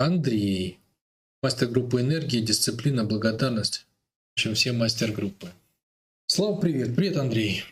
Андрей. 0.00 0.78
Мастер 1.42 1.68
группы 1.68 2.00
энергии, 2.00 2.40
дисциплина, 2.40 3.04
благодарность. 3.04 3.84
Общем, 4.34 4.54
все 4.54 4.72
мастер 4.72 5.12
группы. 5.12 5.50
Слава, 6.26 6.58
привет. 6.58 6.96
Привет, 6.96 7.18
Андрей. 7.18 7.64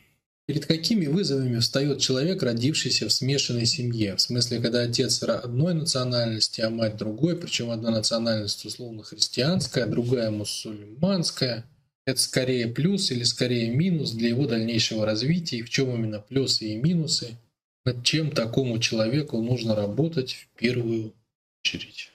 Перед 0.46 0.66
какими 0.66 1.06
вызовами 1.06 1.58
встает 1.58 2.00
человек, 2.00 2.42
родившийся 2.42 3.08
в 3.08 3.12
смешанной 3.14 3.64
семье? 3.64 4.14
В 4.14 4.20
смысле, 4.20 4.60
когда 4.60 4.82
отец 4.82 5.22
одной 5.22 5.72
национальности, 5.72 6.60
а 6.60 6.68
мать 6.68 6.98
другой, 6.98 7.34
причем 7.34 7.70
одна 7.70 7.90
национальность 7.90 8.62
условно 8.66 9.02
христианская, 9.02 9.86
другая 9.86 10.30
мусульманская. 10.30 11.64
Это 12.04 12.20
скорее 12.20 12.66
плюс 12.66 13.10
или 13.10 13.22
скорее 13.22 13.70
минус 13.70 14.10
для 14.10 14.28
его 14.28 14.46
дальнейшего 14.46 15.06
развития, 15.06 15.60
и 15.60 15.62
в 15.62 15.70
чем 15.70 15.94
именно 15.94 16.20
плюсы 16.20 16.66
и 16.66 16.76
минусы, 16.76 17.38
над 17.86 18.04
чем 18.04 18.30
такому 18.30 18.78
человеку 18.80 19.40
нужно 19.40 19.74
работать 19.74 20.34
в 20.34 20.58
первую 20.58 21.14
очередь. 21.64 22.10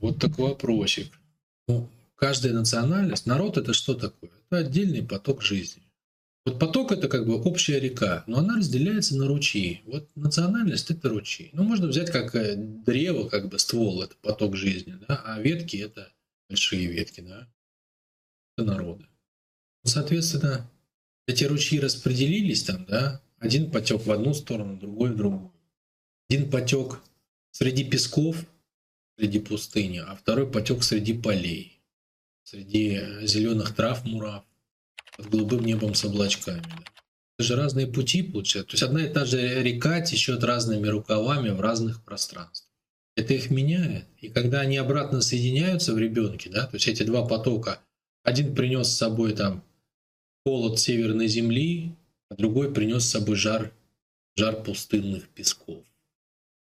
Вот 0.00 0.18
такой 0.18 0.50
вопросик. 0.50 1.12
Ну, 1.68 1.88
каждая 2.16 2.52
национальность, 2.52 3.26
народ 3.26 3.56
это 3.56 3.72
что 3.72 3.94
такое? 3.94 4.30
Это 4.50 4.66
отдельный 4.66 5.02
поток 5.02 5.42
жизни. 5.42 5.82
Вот 6.44 6.58
поток 6.58 6.90
это 6.90 7.08
как 7.08 7.24
бы 7.24 7.40
общая 7.40 7.78
река, 7.78 8.24
но 8.26 8.38
она 8.38 8.56
разделяется 8.56 9.16
на 9.16 9.28
ручьи. 9.28 9.82
Вот 9.86 10.08
национальность 10.16 10.90
это 10.90 11.08
ручьи. 11.08 11.50
Ну, 11.52 11.62
можно 11.62 11.86
взять 11.86 12.10
как 12.10 12.34
э, 12.34 12.56
древо, 12.56 13.28
как 13.28 13.48
бы 13.48 13.60
ствол, 13.60 14.02
это 14.02 14.16
поток 14.22 14.56
жизни, 14.56 14.96
да, 15.06 15.22
а 15.24 15.40
ветки 15.40 15.76
это 15.76 16.12
большие 16.48 16.86
ветки, 16.86 17.20
да, 17.20 17.48
это 18.56 18.66
народы. 18.66 19.06
Соответственно, 19.84 20.68
эти 21.28 21.44
ручьи 21.44 21.78
распределились 21.78 22.64
там, 22.64 22.86
да, 22.86 23.22
один 23.38 23.70
потек 23.70 24.04
в 24.04 24.10
одну 24.10 24.34
сторону, 24.34 24.76
другой 24.76 25.10
в 25.12 25.16
другую. 25.16 25.52
Один 26.28 26.50
потек 26.50 27.00
среди 27.52 27.84
песков, 27.84 28.44
среди 29.22 29.38
пустыни, 29.38 29.98
а 29.98 30.16
второй 30.16 30.50
потек 30.50 30.82
среди 30.82 31.12
полей, 31.14 31.80
среди 32.42 33.24
зеленых 33.24 33.72
трав 33.72 34.04
мурав, 34.04 34.42
под 35.16 35.30
голубым 35.30 35.64
небом 35.64 35.94
с 35.94 36.04
облачками. 36.04 36.66
Это 37.38 37.46
же 37.46 37.54
разные 37.54 37.86
пути 37.86 38.24
получаются. 38.24 38.70
То 38.70 38.74
есть 38.74 38.82
одна 38.82 39.06
и 39.06 39.12
та 39.12 39.24
же 39.24 39.62
река 39.62 40.00
течет 40.00 40.42
разными 40.42 40.88
рукавами 40.88 41.50
в 41.50 41.60
разных 41.60 42.02
пространствах. 42.02 42.68
Это 43.14 43.32
их 43.34 43.50
меняет. 43.50 44.06
И 44.20 44.28
когда 44.28 44.60
они 44.60 44.76
обратно 44.76 45.20
соединяются 45.20 45.94
в 45.94 45.98
ребенке, 45.98 46.50
да, 46.50 46.66
то 46.66 46.74
есть 46.74 46.88
эти 46.88 47.04
два 47.04 47.24
потока, 47.24 47.78
один 48.24 48.56
принес 48.56 48.88
с 48.88 48.96
собой 48.96 49.34
там 49.34 49.62
холод 50.44 50.80
северной 50.80 51.28
земли, 51.28 51.94
а 52.28 52.34
другой 52.34 52.74
принес 52.74 53.04
с 53.04 53.10
собой 53.10 53.36
жар, 53.36 53.72
жар 54.34 54.64
пустынных 54.64 55.28
песков. 55.28 55.84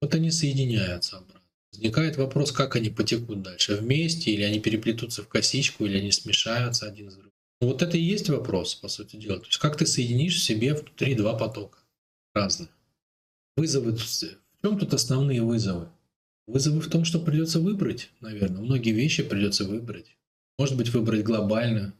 Вот 0.02 0.14
они 0.14 0.30
соединяются. 0.30 1.24
Возникает 1.72 2.16
вопрос, 2.16 2.52
как 2.52 2.76
они 2.76 2.90
потекут 2.90 3.42
дальше, 3.42 3.76
вместе, 3.76 4.30
или 4.30 4.42
они 4.42 4.60
переплетутся 4.60 5.22
в 5.22 5.28
косичку, 5.28 5.86
или 5.86 5.98
они 5.98 6.12
смешаются 6.12 6.86
один 6.86 7.10
с 7.10 7.14
другим. 7.14 7.32
Ну, 7.62 7.68
вот 7.68 7.80
это 7.80 7.96
и 7.96 8.02
есть 8.02 8.28
вопрос, 8.28 8.74
по 8.74 8.88
сути 8.88 9.16
дела. 9.16 9.38
То 9.38 9.46
есть 9.46 9.58
как 9.58 9.76
ты 9.76 9.86
соединишь 9.86 10.36
в 10.36 10.42
себе 10.42 10.74
внутри 10.74 11.14
два 11.14 11.34
потока 11.34 11.78
разных. 12.34 12.68
Вызовы, 13.56 13.96
в 13.96 14.06
чем 14.62 14.78
тут 14.78 14.92
основные 14.94 15.42
вызовы? 15.42 15.88
Вызовы 16.46 16.80
в 16.80 16.90
том, 16.90 17.04
что 17.04 17.20
придется 17.20 17.60
выбрать, 17.60 18.10
наверное. 18.20 18.62
Многие 18.62 18.92
вещи 18.92 19.22
придется 19.22 19.64
выбрать. 19.64 20.16
Может 20.58 20.76
быть, 20.76 20.90
выбрать 20.90 21.22
глобально, 21.22 21.94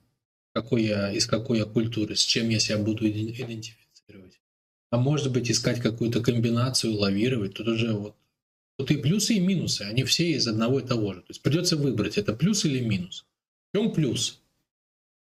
какой 0.53 0.85
я, 0.85 1.13
из 1.13 1.27
какой 1.27 1.59
я 1.59 1.65
культуры, 1.65 2.17
с 2.17 2.25
чем 2.25 2.49
я 2.49 2.59
себя 2.59 2.79
буду 2.79 3.09
идентифицировать. 3.09 4.41
А 4.91 4.99
может 4.99 5.33
быть, 5.33 5.51
искать 5.51 5.81
какую-то 5.81 6.21
комбинацию, 6.21 6.95
лавировать. 6.95 7.55
Тут 7.55 7.69
уже 7.69 7.93
вот 7.93 8.17
Тут 8.83 8.91
и 8.91 8.97
плюсы, 8.97 9.35
и 9.35 9.41
минусы, 9.41 9.83
они 9.83 10.03
все 10.03 10.33
из 10.33 10.49
одного 10.49 10.81
и 10.81 10.85
того 10.85 11.15
же. 11.15 11.21
То 11.21 11.27
есть 11.29 11.41
придется 11.41 11.77
выбрать, 11.77 12.19
это 12.19 12.33
плюс 12.33 12.65
или 12.65 12.81
минус. 12.81 13.25
В 13.73 13.77
чем 13.77 13.93
плюс? 13.93 14.43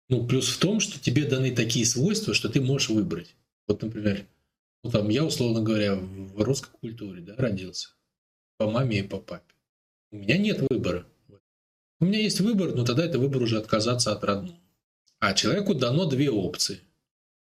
Ну, 0.10 0.26
плюс 0.26 0.50
в 0.50 0.58
том, 0.58 0.80
что 0.80 1.00
тебе 1.00 1.26
даны 1.26 1.56
такие 1.56 1.86
свойства, 1.86 2.34
что 2.34 2.50
ты 2.50 2.62
можешь 2.62 2.90
выбрать. 2.90 3.36
Вот, 3.68 3.84
например, 3.84 4.26
ну, 4.84 4.90
там, 4.90 5.08
я, 5.10 5.24
условно 5.24 5.62
говоря, 5.62 5.94
в 5.94 6.42
русской 6.42 6.72
культуре 6.82 7.22
да, 7.22 7.36
родился. 7.38 7.90
По 8.58 8.72
маме 8.72 9.02
и 9.02 9.04
по 9.04 9.20
папе. 9.20 9.54
У 10.10 10.18
меня 10.18 10.40
нет 10.40 10.66
выбора. 10.68 11.06
У 12.00 12.06
меня 12.06 12.22
есть 12.22 12.40
выбор, 12.40 12.74
но 12.74 12.84
тогда 12.84 13.06
это 13.06 13.20
выбор 13.20 13.44
уже 13.44 13.60
отказаться 13.60 14.14
от 14.14 14.24
родного. 14.24 14.58
А 15.20 15.36
человеку 15.36 15.76
дано 15.76 16.06
две 16.06 16.32
опции. 16.32 16.80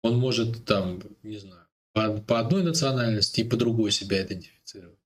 Он 0.03 0.19
может 0.19 0.67
там, 0.67 1.01
не 1.23 1.39
знаю, 1.39 1.67
по, 1.95 2.13
по 2.21 2.41
одной 2.41 2.63
национальности 2.63 3.41
и 3.41 3.49
по 3.49 3.57
другой 3.57 3.91
себя 3.91 4.23
идентифицировать 4.23 4.99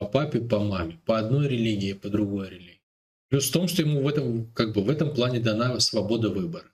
по 0.00 0.06
папе, 0.06 0.40
по 0.40 0.58
маме, 0.58 0.98
по 1.04 1.18
одной 1.18 1.46
религии, 1.46 1.92
по 1.92 2.08
другой 2.08 2.48
религии. 2.48 2.80
Плюс 3.28 3.48
в 3.48 3.52
том, 3.52 3.68
что 3.68 3.82
ему 3.82 4.02
в 4.02 4.08
этом, 4.08 4.50
как 4.54 4.72
бы 4.72 4.82
в 4.82 4.88
этом 4.88 5.14
плане 5.14 5.40
дана 5.40 5.78
свобода 5.78 6.30
выбора, 6.30 6.64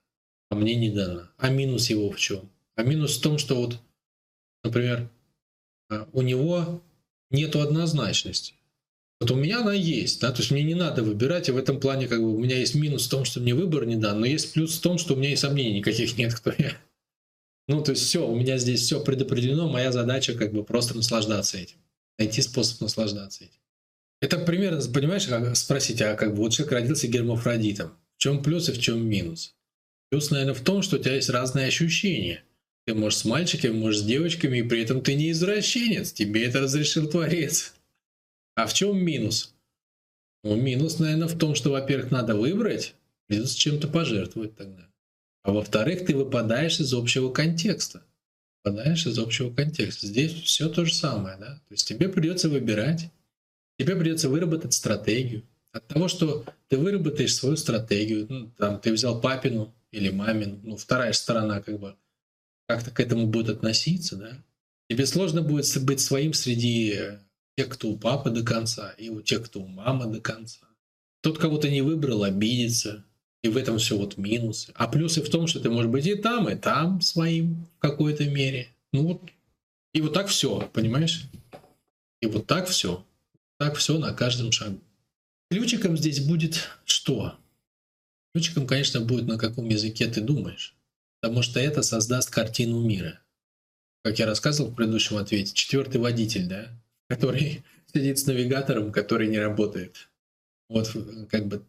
а 0.48 0.54
мне 0.54 0.76
не 0.76 0.90
дана. 0.90 1.32
А 1.36 1.50
минус 1.50 1.90
его 1.90 2.08
в 2.10 2.16
чем? 2.18 2.48
А 2.76 2.84
минус 2.84 3.18
в 3.18 3.22
том, 3.22 3.38
что 3.38 3.56
вот, 3.56 3.80
например, 4.62 5.10
а, 5.90 6.08
у 6.12 6.22
него 6.22 6.80
нету 7.30 7.60
однозначности. 7.60 8.54
Вот 9.20 9.32
у 9.32 9.34
меня 9.34 9.62
она 9.62 9.72
есть, 9.72 10.20
да, 10.20 10.30
то 10.30 10.38
есть 10.38 10.52
мне 10.52 10.62
не 10.62 10.74
надо 10.74 11.02
выбирать, 11.02 11.48
и 11.48 11.52
в 11.52 11.56
этом 11.56 11.80
плане 11.80 12.06
как 12.06 12.20
бы 12.20 12.32
у 12.32 12.38
меня 12.38 12.56
есть 12.56 12.76
минус 12.76 13.06
в 13.06 13.10
том, 13.10 13.24
что 13.24 13.40
мне 13.40 13.54
выбор 13.54 13.86
не 13.86 13.96
дан, 13.96 14.20
но 14.20 14.26
есть 14.26 14.52
плюс 14.52 14.78
в 14.78 14.80
том, 14.80 14.98
что 14.98 15.14
у 15.14 15.16
меня 15.16 15.32
и 15.32 15.36
сомнений 15.36 15.78
никаких 15.78 16.16
нет, 16.16 16.32
кто 16.34 16.52
я. 16.56 16.76
Ну, 17.66 17.82
то 17.82 17.90
есть 17.90 18.04
все, 18.04 18.24
у 18.26 18.36
меня 18.36 18.56
здесь 18.58 18.82
все 18.82 19.02
предопределено, 19.02 19.68
моя 19.68 19.90
задача 19.90 20.34
как 20.34 20.52
бы 20.52 20.62
просто 20.62 20.94
наслаждаться 20.94 21.58
этим 21.58 21.78
найти 22.18 22.42
способ 22.42 22.80
наслаждаться 22.80 23.44
этим. 23.44 23.60
Это 24.20 24.38
примерно, 24.38 24.80
понимаешь, 24.92 25.26
как 25.26 25.56
спросить, 25.56 26.00
а 26.00 26.14
как 26.14 26.30
бы 26.30 26.42
вот 26.42 26.52
человек 26.52 26.72
родился 26.72 27.06
гермафродитом, 27.06 27.92
в 28.16 28.20
чем 28.20 28.42
плюс 28.42 28.68
и 28.68 28.72
в 28.72 28.80
чем 28.80 29.06
минус? 29.06 29.54
Плюс, 30.10 30.30
наверное, 30.30 30.54
в 30.54 30.62
том, 30.62 30.82
что 30.82 30.96
у 30.96 30.98
тебя 30.98 31.14
есть 31.14 31.28
разные 31.28 31.66
ощущения. 31.66 32.42
Ты 32.86 32.94
можешь 32.94 33.18
с 33.18 33.24
мальчиками, 33.24 33.72
можешь 33.72 34.02
с 34.02 34.04
девочками, 34.04 34.58
и 34.58 34.62
при 34.62 34.82
этом 34.82 35.02
ты 35.02 35.14
не 35.14 35.32
извращенец, 35.32 36.12
тебе 36.12 36.44
это 36.44 36.60
разрешил 36.60 37.10
Творец. 37.10 37.74
А 38.54 38.66
в 38.66 38.72
чем 38.72 38.98
минус? 38.98 39.54
Ну, 40.44 40.54
минус, 40.54 40.98
наверное, 41.00 41.28
в 41.28 41.36
том, 41.36 41.54
что, 41.54 41.70
во-первых, 41.70 42.12
надо 42.12 42.36
выбрать, 42.36 42.94
придется 43.26 43.58
чем-то 43.58 43.88
пожертвовать 43.88 44.56
тогда. 44.56 44.88
А 45.42 45.52
во-вторых, 45.52 46.06
ты 46.06 46.14
выпадаешь 46.14 46.80
из 46.80 46.94
общего 46.94 47.30
контекста 47.30 48.02
выпадаешь 48.66 49.06
из 49.06 49.18
общего 49.18 49.52
контекста. 49.52 50.06
Здесь 50.06 50.32
все 50.42 50.68
то 50.68 50.84
же 50.84 50.92
самое, 50.92 51.36
да. 51.38 51.54
То 51.68 51.72
есть 51.72 51.86
тебе 51.86 52.08
придется 52.08 52.48
выбирать, 52.48 53.10
тебе 53.78 53.96
придется 53.96 54.28
выработать 54.28 54.72
стратегию. 54.72 55.42
От 55.72 55.86
того, 55.86 56.08
что 56.08 56.44
ты 56.68 56.78
выработаешь 56.78 57.34
свою 57.34 57.56
стратегию, 57.56 58.26
ну, 58.28 58.50
там, 58.58 58.80
ты 58.80 58.92
взял 58.92 59.20
папину 59.20 59.74
или 59.92 60.10
мамину, 60.10 60.58
ну, 60.62 60.76
вторая 60.76 61.12
сторона 61.12 61.60
как 61.60 61.78
бы 61.78 61.96
как-то 62.66 62.90
к 62.90 62.98
этому 62.98 63.26
будет 63.26 63.50
относиться, 63.50 64.16
да, 64.16 64.44
тебе 64.88 65.06
сложно 65.06 65.42
будет 65.42 65.66
быть 65.84 66.00
своим 66.00 66.32
среди 66.32 66.98
тех, 67.56 67.68
кто 67.68 67.90
у 67.90 67.98
папы 67.98 68.30
до 68.30 68.42
конца, 68.42 68.90
и 68.98 69.10
у 69.10 69.20
тех, 69.20 69.44
кто 69.44 69.60
у 69.60 69.66
мамы 69.66 70.12
до 70.12 70.20
конца. 70.20 70.66
Тот, 71.22 71.38
кого 71.38 71.58
ты 71.58 71.70
не 71.70 71.82
выбрал, 71.82 72.24
обидится, 72.24 73.04
и 73.46 73.48
в 73.48 73.56
этом 73.56 73.78
все 73.78 73.96
вот 73.96 74.16
минусы. 74.16 74.72
А 74.74 74.88
плюсы 74.88 75.22
в 75.22 75.30
том, 75.30 75.46
что 75.46 75.60
ты 75.60 75.70
можешь 75.70 75.90
быть 75.90 76.06
и 76.06 76.16
там, 76.16 76.48
и 76.48 76.56
там 76.56 77.00
своим 77.00 77.66
в 77.76 77.78
какой-то 77.78 78.24
мере. 78.24 78.68
Ну 78.92 79.06
вот. 79.06 79.22
И 79.94 80.00
вот 80.00 80.12
так 80.12 80.26
все, 80.26 80.68
понимаешь? 80.72 81.22
И 82.20 82.26
вот 82.26 82.46
так 82.46 82.68
все. 82.68 83.06
Так 83.58 83.76
все 83.76 83.98
на 83.98 84.12
каждом 84.12 84.50
шагу. 84.52 84.80
Ключиком 85.50 85.96
здесь 85.96 86.20
будет 86.20 86.68
что? 86.84 87.38
Ключиком, 88.34 88.66
конечно, 88.66 89.00
будет 89.00 89.26
на 89.26 89.38
каком 89.38 89.68
языке 89.68 90.08
ты 90.08 90.20
думаешь. 90.20 90.74
Потому 91.20 91.42
что 91.42 91.60
это 91.60 91.82
создаст 91.82 92.30
картину 92.30 92.82
мира. 92.82 93.20
Как 94.02 94.18
я 94.18 94.26
рассказывал 94.26 94.70
в 94.70 94.74
предыдущем 94.74 95.16
ответе, 95.16 95.54
четвертый 95.54 96.00
водитель, 96.00 96.46
да, 96.46 96.68
который 97.08 97.64
сидит 97.94 98.18
с 98.18 98.26
навигатором, 98.26 98.92
который 98.92 99.28
не 99.28 99.38
работает. 99.38 100.08
Вот 100.68 100.92
как 101.30 101.46
бы 101.46 101.64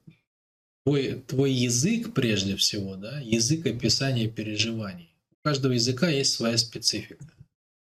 твой, 0.87 1.15
твой 1.27 1.51
язык 1.51 2.13
прежде 2.13 2.55
всего, 2.55 2.95
да, 2.95 3.19
язык 3.19 3.65
описания 3.65 4.29
переживаний. 4.29 5.13
У 5.31 5.35
каждого 5.43 5.73
языка 5.73 6.07
есть 6.07 6.31
своя 6.31 6.57
специфика. 6.57 7.27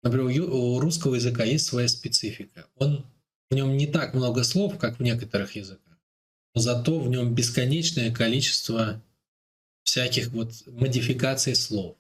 Например, 0.03 0.43
у 0.51 0.79
русского 0.81 1.15
языка 1.15 1.45
есть 1.45 1.65
своя 1.65 1.87
специфика. 1.87 2.67
Он, 2.75 3.05
в 3.49 3.55
нем 3.55 3.77
не 3.77 3.87
так 3.87 4.13
много 4.13 4.43
слов, 4.43 4.77
как 4.77 4.99
в 4.99 5.01
некоторых 5.01 5.55
языках, 5.55 5.97
но 6.53 6.59
зато 6.59 6.99
в 6.99 7.07
нем 7.09 7.33
бесконечное 7.33 8.13
количество 8.13 9.01
всяких 9.83 10.31
вот 10.31 10.51
модификаций 10.67 11.55
слов. 11.55 11.95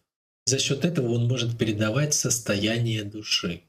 За 0.47 0.59
счет 0.59 0.83
этого 0.83 1.13
он 1.13 1.29
может 1.29 1.57
передавать 1.57 2.13
состояние 2.13 3.05
души, 3.05 3.61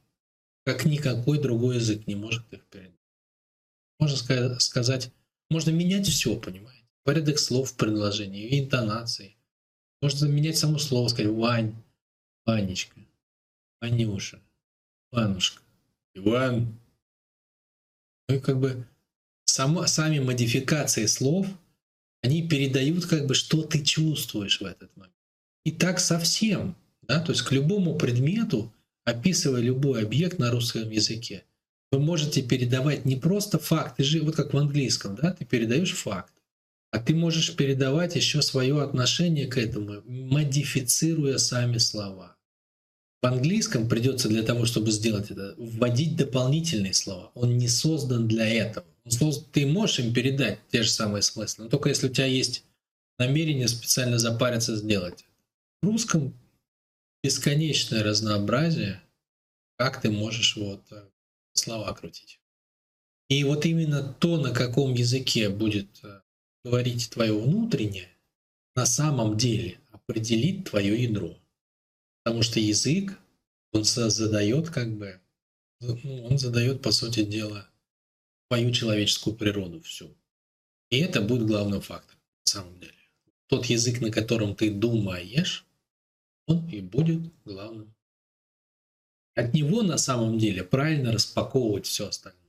как 0.65 0.85
никакой 0.85 1.39
другой 1.39 1.77
язык 1.77 2.09
не 2.09 2.17
может 2.17 2.53
их 2.53 2.65
передать. 2.67 2.99
Можно 4.01 4.59
сказать, 4.59 5.13
можно 5.49 5.71
менять 5.71 6.09
все, 6.09 6.35
понимаете? 6.35 6.80
Порядок 7.05 7.39
слов 7.39 7.71
в 7.71 7.77
предложении 7.77 8.61
интонации. 8.61 9.37
Можно 10.03 10.27
менять 10.27 10.59
само 10.59 10.79
слово, 10.79 11.09
сказать 11.09 11.33
«Вань», 11.33 11.75
«Ванечка», 12.47 13.01
«Ванюша», 13.81 14.41
«Ванушка», 15.13 15.63
«Иван». 16.15 16.79
Ну 18.29 18.37
и 18.37 18.41
как 18.41 18.59
бы 18.59 18.87
само, 19.45 19.87
сами 19.87 20.21
модификации 20.21 21.07
слов, 21.07 21.47
они 22.23 22.47
передают 22.47 23.07
как 23.07 23.27
бы, 23.27 23.35
что 23.35 23.63
ты 23.63 23.83
чувствуешь 23.83 24.61
в 24.61 24.65
этот 24.65 24.95
момент. 24.97 25.15
И 25.65 25.73
так 25.73 26.01
совсем, 26.01 26.77
да, 27.03 27.21
то 27.21 27.33
есть 27.33 27.43
к 27.43 27.53
любому 27.53 27.97
предмету, 27.97 28.73
описывая 29.05 29.61
любой 29.61 30.03
объект 30.03 30.39
на 30.39 30.51
русском 30.51 30.89
языке, 30.91 31.45
вы 31.91 31.99
можете 31.99 32.43
передавать 32.43 33.05
не 33.05 33.17
просто 33.17 33.59
факты, 33.59 34.05
вот 34.21 34.37
как 34.37 34.55
в 34.55 34.59
английском, 34.59 35.17
да, 35.17 35.33
ты 35.33 35.45
передаешь 35.45 35.93
факт, 35.93 36.33
а 36.91 36.99
ты 36.99 37.15
можешь 37.15 37.55
передавать 37.55 38.17
еще 38.17 38.43
свое 38.43 38.83
отношение 38.83 39.47
к 39.47 39.57
этому, 39.57 40.03
модифицируя 40.07 41.39
сами 41.39 41.79
слова. 41.79 42.37
В 43.23 43.27
английском 43.27 43.89
придется 43.89 44.29
для 44.29 44.43
того, 44.43 44.65
чтобы 44.65 44.91
сделать 44.91 45.31
это, 45.31 45.55
вводить 45.59 46.17
дополнительные 46.17 46.95
слова. 46.95 47.31
Он 47.35 47.59
не 47.59 47.69
создан 47.69 48.27
для 48.27 48.49
этого. 48.49 48.87
Ты 49.53 49.67
можешь 49.67 50.01
им 50.01 50.15
передать 50.15 50.59
те 50.71 50.83
же 50.83 50.91
самые 50.91 51.23
смыслы, 51.23 51.65
но 51.65 51.71
только 51.71 51.91
если 51.91 52.09
у 52.09 52.13
тебя 52.13 52.27
есть 52.27 52.65
намерение 53.19 53.69
специально 53.69 54.19
запариться 54.19 54.75
сделать. 54.77 55.27
В 55.83 55.87
русском 55.87 56.35
бесконечное 57.23 58.03
разнообразие, 58.03 59.03
как 59.77 60.01
ты 60.01 60.11
можешь 60.11 60.57
вот 60.57 60.83
э, 60.91 61.03
слова 61.53 61.93
крутить. 61.93 62.41
И 63.29 63.45
вот 63.45 63.67
именно 63.67 64.03
то, 64.03 64.39
на 64.39 64.53
каком 64.53 64.95
языке 64.95 65.51
будет 65.51 66.03
э, 66.03 66.21
говорить 66.65 67.11
твое 67.11 67.39
внутреннее, 67.39 68.09
на 68.75 68.87
самом 68.87 69.37
деле 69.37 69.79
определит 69.91 70.71
твое 70.71 71.03
ядро. 71.03 71.37
Потому 72.23 72.43
что 72.43 72.61
язык, 72.61 73.19
он 73.73 73.85
задает 73.85 74.71
как 74.71 74.95
бы, 74.97 75.21
ну, 75.81 76.27
он 76.27 76.39
задает, 76.39 76.83
по 76.83 76.93
сути 76.93 77.25
дела, 77.25 77.69
твою 78.49 78.73
человеческую 78.73 79.37
природу 79.37 79.81
всю. 79.81 80.15
И 80.91 80.99
это 80.99 81.21
будет 81.21 81.47
главным 81.47 81.81
фактором 81.81 82.21
на 82.45 82.51
самом 82.51 82.79
деле. 82.81 82.95
Тот 83.47 83.67
язык, 83.67 84.01
на 84.01 84.11
котором 84.11 84.55
ты 84.55 84.71
думаешь, 84.71 85.65
он 86.47 86.69
и 86.69 86.81
будет 86.81 87.21
главным. 87.45 87.95
От 89.35 89.55
него 89.55 89.83
на 89.83 89.99
самом 89.99 90.39
деле 90.39 90.65
правильно 90.65 91.13
распаковывать 91.13 91.87
все 91.87 92.09
остальное. 92.09 92.41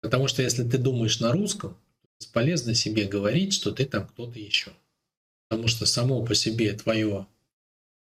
Потому 0.00 0.28
что 0.28 0.42
если 0.42 0.68
ты 0.68 0.78
думаешь 0.78 1.20
на 1.20 1.32
русском, 1.32 1.76
бесполезно 2.20 2.74
себе 2.74 3.06
говорить, 3.06 3.52
что 3.52 3.72
ты 3.72 3.84
там 3.84 4.06
кто-то 4.06 4.38
еще. 4.38 4.72
Потому 5.48 5.68
что 5.68 5.86
само 5.86 6.24
по 6.24 6.34
себе 6.34 6.72
твое 6.72 7.26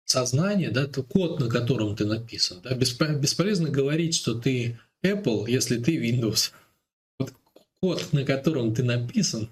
сознание, 0.04 0.70
да, 0.70 0.84
это 0.84 1.02
код, 1.02 1.40
на 1.40 1.48
котором 1.48 1.96
ты 1.96 2.04
написан. 2.04 2.60
Да, 2.62 2.74
бесполезно 2.74 3.68
говорить, 3.68 4.14
что 4.14 4.38
ты 4.38 4.78
Apple, 5.02 5.50
если 5.50 5.82
ты 5.82 5.96
Windows. 5.96 6.52
Вот 7.18 7.32
код, 7.80 8.12
на 8.12 8.24
котором 8.24 8.74
ты 8.74 8.82
написан, 8.84 9.50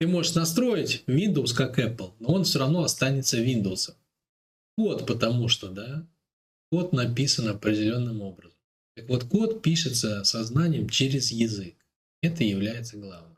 ты 0.00 0.06
можешь 0.06 0.34
настроить 0.34 1.02
Windows 1.06 1.54
как 1.54 1.78
Apple, 1.78 2.12
но 2.20 2.34
он 2.34 2.44
все 2.44 2.60
равно 2.60 2.84
останется 2.84 3.42
Windows. 3.42 3.94
Код, 4.76 5.06
потому 5.06 5.48
что, 5.48 5.68
да, 5.68 6.06
код 6.70 6.92
написан 6.92 7.48
определенным 7.48 8.22
образом. 8.22 8.58
Так 8.94 9.08
вот, 9.08 9.24
код 9.24 9.62
пишется 9.62 10.24
сознанием 10.24 10.88
через 10.88 11.32
язык. 11.32 11.74
Это 12.22 12.44
является 12.44 12.96
главным. 12.96 13.37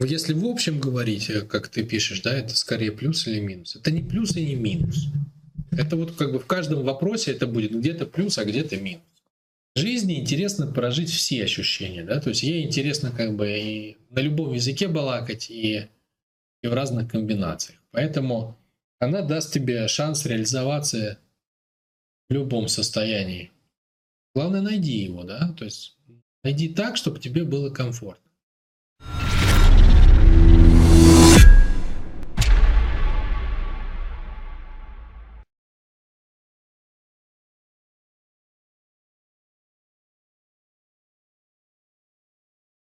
Если 0.00 0.32
в 0.32 0.46
общем 0.46 0.80
говорить, 0.80 1.28
э, 1.28 1.42
как 1.42 1.68
ты 1.68 1.84
пишешь, 1.84 2.22
да, 2.22 2.34
это 2.34 2.56
скорее 2.56 2.90
плюс 2.90 3.26
или 3.26 3.38
минус. 3.38 3.76
Это 3.76 3.90
не 3.90 4.02
плюс 4.02 4.34
и 4.34 4.44
не 4.44 4.54
минус. 4.54 5.08
Это 5.70 5.96
вот 5.96 6.16
как 6.16 6.32
бы 6.32 6.38
в 6.38 6.46
каждом 6.46 6.82
вопросе 6.82 7.32
это 7.32 7.46
будет 7.46 7.72
где-то 7.72 8.06
плюс, 8.06 8.38
а 8.38 8.44
где-то 8.44 8.76
минус. 8.78 9.02
В 9.76 9.78
жизни 9.78 10.18
интересно 10.18 10.66
прожить 10.66 11.10
все 11.10 11.44
ощущения, 11.44 12.02
да, 12.02 12.20
то 12.20 12.30
есть 12.30 12.42
ей 12.42 12.64
интересно 12.64 13.12
как 13.12 13.36
бы 13.36 13.48
и 13.50 13.96
на 14.10 14.18
любом 14.18 14.52
языке 14.52 14.88
балакать, 14.88 15.48
и, 15.48 15.86
и 16.62 16.66
в 16.66 16.72
разных 16.74 17.08
комбинациях. 17.08 17.78
Поэтому 17.92 18.58
она 18.98 19.22
даст 19.22 19.52
тебе 19.52 19.86
шанс 19.86 20.26
реализоваться 20.26 21.18
в 22.28 22.32
любом 22.32 22.66
состоянии. 22.68 23.52
Главное, 24.34 24.60
найди 24.60 24.98
его, 24.98 25.22
да, 25.22 25.54
то 25.56 25.64
есть 25.64 25.96
найди 26.42 26.68
так, 26.68 26.96
чтобы 26.96 27.20
тебе 27.20 27.44
было 27.44 27.70
комфортно. 27.70 28.29